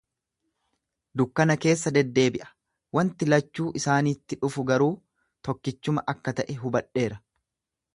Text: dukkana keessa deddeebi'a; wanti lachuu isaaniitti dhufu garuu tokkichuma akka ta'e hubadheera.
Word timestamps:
dukkana 1.21 1.55
keessa 1.65 1.91
deddeebi'a; 1.97 2.49
wanti 2.99 3.29
lachuu 3.29 3.69
isaaniitti 3.83 4.41
dhufu 4.43 4.67
garuu 4.75 4.93
tokkichuma 5.49 6.09
akka 6.17 6.39
ta'e 6.43 6.63
hubadheera. 6.65 7.27